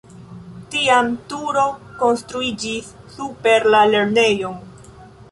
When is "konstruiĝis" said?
1.99-2.87